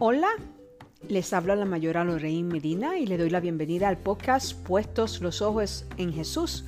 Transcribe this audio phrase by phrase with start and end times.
[0.00, 0.28] Hola,
[1.08, 5.42] les habla la mayora Lorraine Medina y le doy la bienvenida al podcast Puestos los
[5.42, 6.64] Ojos en Jesús,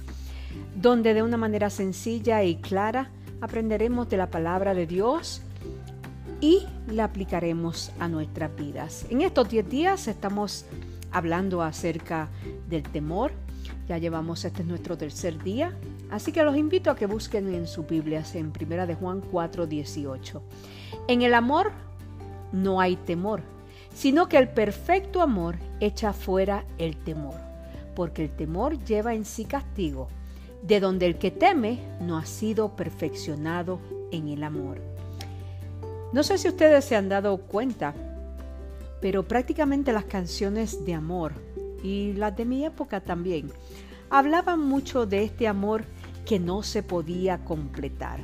[0.75, 5.43] donde de una manera sencilla y clara aprenderemos de la palabra de Dios
[6.40, 9.07] y la aplicaremos a nuestras vidas.
[9.11, 10.64] En estos 10 días estamos
[11.12, 12.31] hablando acerca
[12.68, 13.31] del temor.
[13.89, 15.79] Ya llevamos, este es nuestro tercer día,
[16.11, 19.68] así que los invito a que busquen en su Biblia en 1 de Juan 4,
[19.68, 20.43] 18.
[21.07, 21.71] En el amor
[22.53, 23.43] no hay temor,
[23.95, 27.35] sino que el perfecto amor echa fuera el temor,
[27.95, 30.08] porque el temor lleva en sí castigo,
[30.63, 33.81] de donde el que teme no ha sido perfeccionado
[34.12, 34.81] en el amor.
[36.12, 37.94] No sé si ustedes se han dado cuenta,
[39.00, 41.33] pero prácticamente las canciones de amor
[41.83, 43.50] y las de mi época también
[44.11, 45.84] hablaban mucho de este amor
[46.27, 48.20] que no se podía completar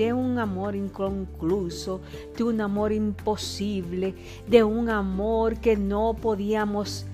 [0.00, 2.00] de un amor inconcluso,
[2.34, 4.14] de un amor imposible,
[4.46, 7.04] de un amor que no podíamos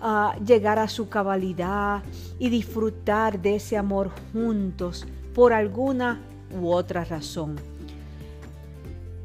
[0.00, 2.04] uh, llegar a su cabalidad
[2.38, 6.20] y disfrutar de ese amor juntos por alguna
[6.56, 7.56] u otra razón.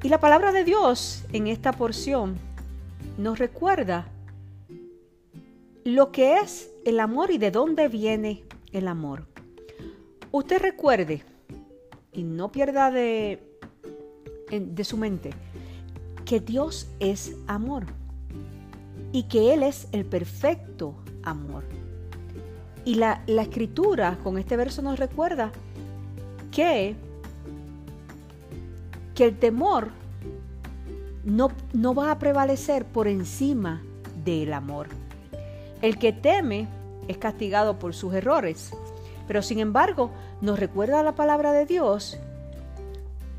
[0.01, 2.37] Y la palabra de Dios en esta porción
[3.19, 4.07] nos recuerda
[5.83, 9.27] lo que es el amor y de dónde viene el amor.
[10.31, 11.23] Usted recuerde
[12.13, 13.41] y no pierda de,
[14.49, 15.31] de su mente
[16.25, 17.85] que Dios es amor
[19.11, 21.63] y que Él es el perfecto amor.
[22.85, 25.51] Y la, la, escritura con este verso nos recuerda
[26.51, 26.95] que,
[29.13, 29.89] que el temor
[31.23, 33.81] no, no va a prevalecer por encima
[34.23, 34.87] del amor.
[35.81, 36.67] El que teme
[37.07, 38.71] es castigado por sus errores,
[39.31, 42.17] pero sin embargo, nos recuerda la palabra de Dios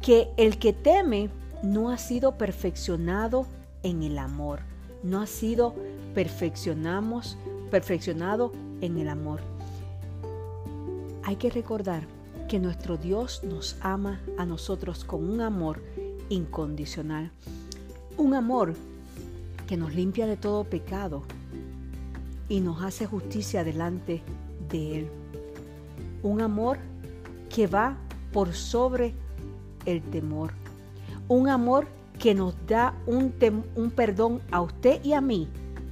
[0.01, 1.29] que el que teme
[1.62, 3.47] no ha sido perfeccionado
[3.83, 4.61] en el amor,
[5.03, 5.75] no ha sido
[6.14, 7.36] perfeccionamos,
[7.70, 9.41] perfeccionado en el amor.
[11.25, 12.05] Hay que recordar
[12.48, 15.83] que nuestro Dios nos ama a nosotros con un amor
[16.30, 17.33] incondicional,
[18.17, 18.73] un amor
[19.67, 21.23] que nos limpia de todo pecado
[22.48, 24.23] y nos hace justicia delante
[24.70, 25.22] de Él
[26.23, 26.79] un amor
[27.49, 27.97] que va
[28.33, 29.15] por sobre
[29.85, 30.53] el temor,
[31.29, 31.87] un amor
[32.19, 33.35] que nos da un,
[33.75, 35.49] un, perdón a usted y a mí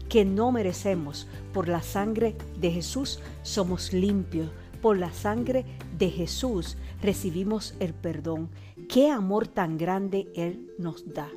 [0.09, 1.27] que no merecemos.
[1.53, 4.49] Por la sangre de Jesús somos limpios,
[4.81, 5.65] por la sangre
[5.99, 8.49] de Jesús recibimos el perdón.
[8.89, 11.29] Qué amor tan grande Él nos da.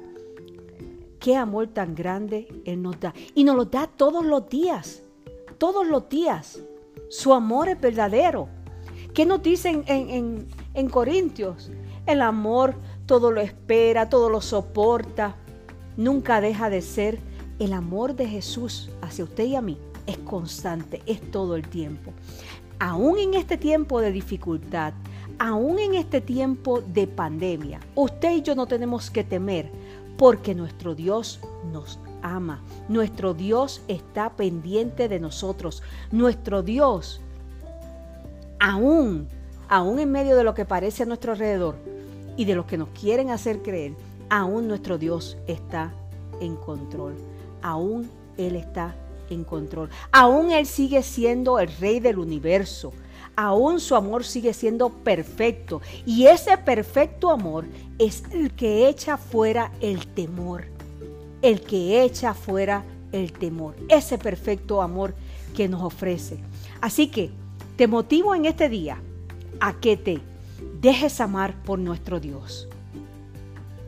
[1.20, 3.14] Qué amor tan grande Él nos da.
[3.34, 5.04] Y nos lo da todos los días,
[5.58, 6.60] todos los días.
[7.10, 8.50] Su amor es verdadero.
[9.14, 11.70] ¿Qué nos dicen en, Corintios?
[12.08, 12.74] El amor
[13.06, 15.36] todo lo espera, todo lo soporta,
[15.98, 17.20] nunca deja de ser.
[17.60, 22.12] El amor de Jesús hacia usted y a mí es constante, es todo el tiempo.
[22.80, 24.94] Aún en este tiempo de dificultad,
[25.38, 29.70] aún en este tiempo de pandemia, usted y yo no tenemos que temer
[30.18, 31.40] porque nuestro Dios
[31.72, 32.64] nos ama.
[32.90, 35.84] Nuestro Dios está pendiente de nosotros.
[36.12, 37.22] Nuestro Dios
[38.64, 39.28] aún,
[39.68, 41.76] aún en medio de lo que parece a nuestro alrededor
[42.38, 43.94] y de lo que nos quieren hacer creer,
[44.30, 45.94] aún nuestro Dios está
[46.40, 47.14] en control.
[47.62, 48.96] Aún Él está
[49.30, 49.90] en control.
[50.14, 52.94] Aún Él sigue siendo el rey del universo.
[53.36, 55.82] Aún su amor sigue siendo perfecto.
[56.06, 57.66] Y ese perfecto amor
[58.00, 60.64] es el que echa fuera el temor.
[61.42, 63.76] El que echa fuera el temor.
[63.90, 65.14] Ese perfecto amor
[65.54, 66.38] que nos ofrece.
[66.80, 67.43] Así que
[67.76, 69.02] te motivo en este día
[69.60, 70.22] a que te
[70.80, 72.68] dejes amar por nuestro Dios.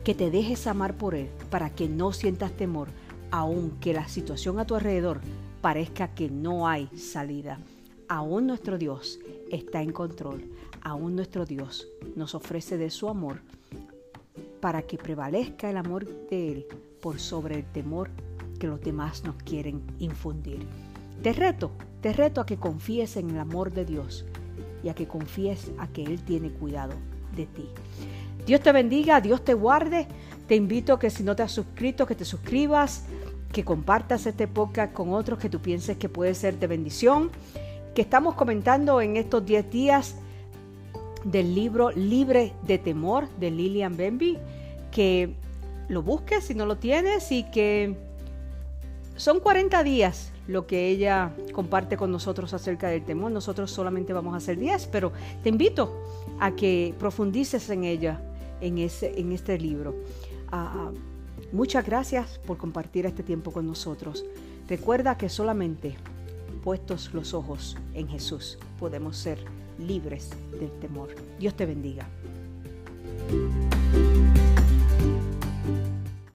[0.02, 2.88] Que te dejes amar por Él para que no sientas temor,
[3.30, 5.20] aunque la situación a tu alrededor
[5.60, 7.60] parezca que no hay salida.
[8.08, 9.20] Aún nuestro Dios
[9.52, 10.50] está en control.
[10.82, 11.86] Aún nuestro Dios
[12.16, 13.40] nos ofrece de su amor
[14.60, 16.66] para que prevalezca el amor de Él
[17.00, 18.10] por sobre el temor
[18.58, 20.66] que los demás nos quieren infundir.
[21.22, 21.70] Te reto
[22.00, 24.24] te reto a que confíes en el amor de Dios
[24.82, 26.94] y a que confíes a que Él tiene cuidado
[27.34, 27.68] de ti.
[28.46, 30.06] Dios te bendiga, Dios te guarde.
[30.46, 33.04] Te invito a que si no te has suscrito, que te suscribas,
[33.52, 37.30] que compartas este podcast con otros que tú pienses que puede ser de bendición.
[37.94, 40.14] Que estamos comentando en estos 10 días
[41.24, 44.38] del libro Libre de Temor de Lilian Benby.
[44.92, 45.34] Que
[45.88, 47.96] lo busques si no lo tienes y que
[49.16, 53.32] son 40 días lo que ella comparte con nosotros acerca del temor.
[53.32, 55.12] Nosotros solamente vamos a hacer 10, pero
[55.42, 55.92] te invito
[56.40, 58.20] a que profundices en ella,
[58.60, 59.94] en, ese, en este libro.
[60.52, 60.92] Ah, ah,
[61.52, 64.24] muchas gracias por compartir este tiempo con nosotros.
[64.68, 65.96] Recuerda que solamente
[66.64, 69.38] puestos los ojos en Jesús podemos ser
[69.78, 71.08] libres del temor.
[71.38, 72.08] Dios te bendiga.